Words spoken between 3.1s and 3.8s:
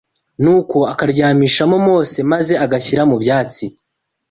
byatsi